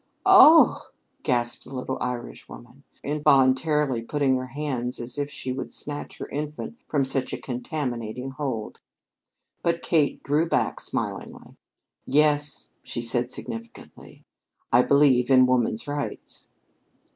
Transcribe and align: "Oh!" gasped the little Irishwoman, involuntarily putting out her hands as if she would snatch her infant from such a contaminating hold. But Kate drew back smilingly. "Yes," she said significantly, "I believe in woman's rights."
"Oh!" 0.25 0.87
gasped 1.21 1.63
the 1.65 1.75
little 1.75 1.99
Irishwoman, 2.01 2.83
involuntarily 3.03 4.01
putting 4.01 4.33
out 4.33 4.39
her 4.39 4.45
hands 4.47 4.99
as 4.99 5.19
if 5.19 5.29
she 5.29 5.51
would 5.51 5.71
snatch 5.71 6.17
her 6.17 6.27
infant 6.29 6.81
from 6.87 7.05
such 7.05 7.33
a 7.33 7.37
contaminating 7.37 8.31
hold. 8.31 8.79
But 9.61 9.83
Kate 9.83 10.23
drew 10.23 10.49
back 10.49 10.79
smilingly. 10.79 11.55
"Yes," 12.07 12.71
she 12.81 13.03
said 13.03 13.29
significantly, 13.29 14.25
"I 14.73 14.81
believe 14.81 15.29
in 15.29 15.45
woman's 15.45 15.87
rights." 15.87 16.47